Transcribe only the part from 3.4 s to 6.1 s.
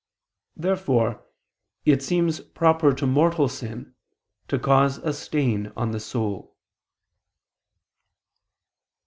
sin to cause a stain on the